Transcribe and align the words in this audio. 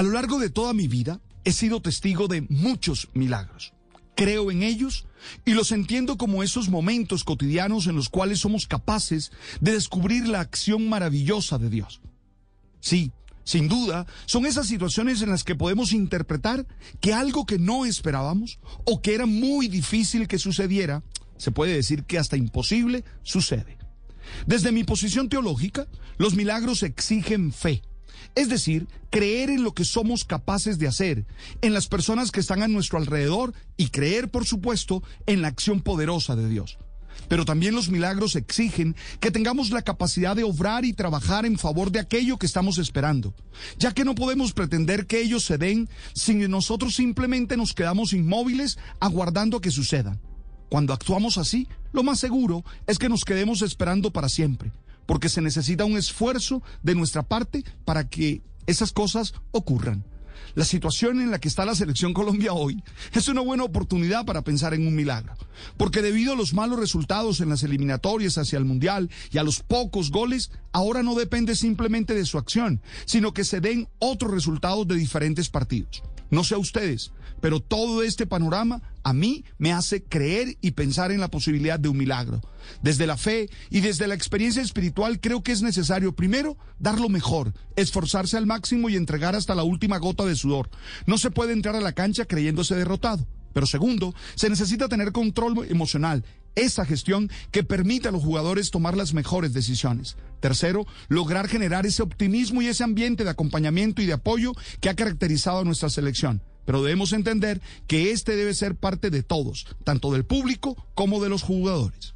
A 0.00 0.02
lo 0.02 0.12
largo 0.12 0.38
de 0.38 0.48
toda 0.48 0.72
mi 0.72 0.88
vida 0.88 1.20
he 1.44 1.52
sido 1.52 1.82
testigo 1.82 2.26
de 2.26 2.40
muchos 2.48 3.08
milagros. 3.12 3.74
Creo 4.16 4.50
en 4.50 4.62
ellos 4.62 5.04
y 5.44 5.52
los 5.52 5.72
entiendo 5.72 6.16
como 6.16 6.42
esos 6.42 6.70
momentos 6.70 7.22
cotidianos 7.22 7.86
en 7.86 7.96
los 7.96 8.08
cuales 8.08 8.38
somos 8.38 8.66
capaces 8.66 9.30
de 9.60 9.72
descubrir 9.72 10.26
la 10.26 10.40
acción 10.40 10.88
maravillosa 10.88 11.58
de 11.58 11.68
Dios. 11.68 12.00
Sí, 12.80 13.12
sin 13.44 13.68
duda, 13.68 14.06
son 14.24 14.46
esas 14.46 14.68
situaciones 14.68 15.20
en 15.20 15.28
las 15.28 15.44
que 15.44 15.54
podemos 15.54 15.92
interpretar 15.92 16.66
que 17.02 17.12
algo 17.12 17.44
que 17.44 17.58
no 17.58 17.84
esperábamos 17.84 18.58
o 18.86 19.02
que 19.02 19.14
era 19.14 19.26
muy 19.26 19.68
difícil 19.68 20.28
que 20.28 20.38
sucediera, 20.38 21.02
se 21.36 21.50
puede 21.50 21.74
decir 21.74 22.04
que 22.04 22.18
hasta 22.18 22.38
imposible, 22.38 23.04
sucede. 23.22 23.76
Desde 24.46 24.72
mi 24.72 24.82
posición 24.82 25.28
teológica, 25.28 25.88
los 26.16 26.36
milagros 26.36 26.84
exigen 26.84 27.52
fe. 27.52 27.82
Es 28.34 28.48
decir, 28.48 28.86
creer 29.10 29.50
en 29.50 29.64
lo 29.64 29.74
que 29.74 29.84
somos 29.84 30.24
capaces 30.24 30.78
de 30.78 30.88
hacer, 30.88 31.26
en 31.62 31.74
las 31.74 31.88
personas 31.88 32.30
que 32.30 32.40
están 32.40 32.62
a 32.62 32.68
nuestro 32.68 32.98
alrededor 32.98 33.54
y 33.76 33.88
creer, 33.88 34.30
por 34.30 34.46
supuesto, 34.46 35.02
en 35.26 35.42
la 35.42 35.48
acción 35.48 35.80
poderosa 35.80 36.36
de 36.36 36.48
Dios. 36.48 36.78
Pero 37.28 37.44
también 37.44 37.74
los 37.74 37.90
milagros 37.90 38.36
exigen 38.36 38.96
que 39.20 39.30
tengamos 39.30 39.70
la 39.70 39.82
capacidad 39.82 40.34
de 40.34 40.44
obrar 40.44 40.84
y 40.84 40.92
trabajar 40.92 41.46
en 41.46 41.58
favor 41.58 41.92
de 41.92 42.00
aquello 42.00 42.38
que 42.38 42.46
estamos 42.46 42.78
esperando, 42.78 43.34
ya 43.78 43.92
que 43.92 44.04
no 44.04 44.14
podemos 44.14 44.52
pretender 44.52 45.06
que 45.06 45.20
ellos 45.20 45.44
se 45.44 45.58
den 45.58 45.88
si 46.14 46.34
nosotros 46.34 46.94
simplemente 46.94 47.56
nos 47.56 47.74
quedamos 47.74 48.12
inmóviles 48.12 48.78
aguardando 49.00 49.58
a 49.58 49.60
que 49.60 49.70
sucedan. 49.70 50.20
Cuando 50.68 50.92
actuamos 50.92 51.36
así, 51.36 51.66
lo 51.92 52.02
más 52.02 52.20
seguro 52.20 52.64
es 52.86 52.98
que 52.98 53.08
nos 53.08 53.24
quedemos 53.24 53.62
esperando 53.62 54.12
para 54.12 54.28
siempre, 54.28 54.72
porque 55.10 55.28
se 55.28 55.42
necesita 55.42 55.84
un 55.84 55.96
esfuerzo 55.96 56.62
de 56.84 56.94
nuestra 56.94 57.24
parte 57.24 57.64
para 57.84 58.08
que 58.08 58.42
esas 58.68 58.92
cosas 58.92 59.34
ocurran. 59.50 60.04
La 60.54 60.64
situación 60.64 61.20
en 61.20 61.32
la 61.32 61.40
que 61.40 61.48
está 61.48 61.64
la 61.64 61.74
selección 61.74 62.14
Colombia 62.14 62.52
hoy 62.52 62.80
es 63.12 63.26
una 63.26 63.40
buena 63.40 63.64
oportunidad 63.64 64.24
para 64.24 64.42
pensar 64.42 64.72
en 64.72 64.86
un 64.86 64.94
milagro, 64.94 65.34
porque 65.76 66.00
debido 66.00 66.34
a 66.34 66.36
los 66.36 66.54
malos 66.54 66.78
resultados 66.78 67.40
en 67.40 67.48
las 67.48 67.64
eliminatorias 67.64 68.38
hacia 68.38 68.56
el 68.56 68.64
Mundial 68.64 69.10
y 69.32 69.38
a 69.38 69.42
los 69.42 69.64
pocos 69.64 70.12
goles, 70.12 70.52
ahora 70.70 71.02
no 71.02 71.16
depende 71.16 71.56
simplemente 71.56 72.14
de 72.14 72.24
su 72.24 72.38
acción, 72.38 72.80
sino 73.04 73.34
que 73.34 73.42
se 73.42 73.60
den 73.60 73.88
otros 73.98 74.30
resultados 74.30 74.86
de 74.86 74.94
diferentes 74.94 75.48
partidos. 75.48 76.04
No 76.30 76.44
sé 76.44 76.54
a 76.54 76.58
ustedes, 76.58 77.12
pero 77.40 77.60
todo 77.60 78.02
este 78.02 78.26
panorama 78.26 78.82
a 79.02 79.12
mí 79.12 79.44
me 79.58 79.72
hace 79.72 80.02
creer 80.02 80.56
y 80.60 80.72
pensar 80.72 81.10
en 81.10 81.20
la 81.20 81.28
posibilidad 81.28 81.78
de 81.78 81.88
un 81.88 81.96
milagro. 81.96 82.40
Desde 82.82 83.06
la 83.06 83.16
fe 83.16 83.48
y 83.70 83.80
desde 83.80 84.06
la 84.06 84.14
experiencia 84.14 84.62
espiritual 84.62 85.20
creo 85.20 85.42
que 85.42 85.52
es 85.52 85.62
necesario 85.62 86.14
primero 86.14 86.56
dar 86.78 87.00
lo 87.00 87.08
mejor, 87.08 87.52
esforzarse 87.76 88.36
al 88.36 88.46
máximo 88.46 88.88
y 88.88 88.96
entregar 88.96 89.34
hasta 89.34 89.54
la 89.54 89.64
última 89.64 89.98
gota 89.98 90.24
de 90.24 90.36
sudor. 90.36 90.70
No 91.06 91.18
se 91.18 91.30
puede 91.30 91.52
entrar 91.52 91.74
a 91.76 91.80
la 91.80 91.92
cancha 91.92 92.26
creyéndose 92.26 92.74
derrotado. 92.74 93.26
Pero 93.52 93.66
segundo, 93.66 94.14
se 94.36 94.48
necesita 94.48 94.88
tener 94.88 95.10
control 95.12 95.66
emocional, 95.68 96.24
esa 96.54 96.84
gestión 96.84 97.30
que 97.50 97.64
permite 97.64 98.08
a 98.08 98.12
los 98.12 98.22
jugadores 98.22 98.70
tomar 98.70 98.96
las 98.96 99.14
mejores 99.14 99.52
decisiones. 99.52 100.16
Tercero, 100.40 100.86
lograr 101.08 101.48
generar 101.48 101.86
ese 101.86 102.02
optimismo 102.02 102.62
y 102.62 102.66
ese 102.66 102.84
ambiente 102.84 103.24
de 103.24 103.30
acompañamiento 103.30 104.02
y 104.02 104.06
de 104.06 104.14
apoyo 104.14 104.52
que 104.80 104.88
ha 104.88 104.96
caracterizado 104.96 105.60
a 105.60 105.64
nuestra 105.64 105.90
selección. 105.90 106.42
Pero 106.64 106.82
debemos 106.82 107.12
entender 107.12 107.60
que 107.86 108.12
este 108.12 108.36
debe 108.36 108.54
ser 108.54 108.74
parte 108.74 109.10
de 109.10 109.22
todos, 109.22 109.66
tanto 109.84 110.12
del 110.12 110.24
público 110.24 110.76
como 110.94 111.22
de 111.22 111.28
los 111.28 111.42
jugadores. 111.42 112.14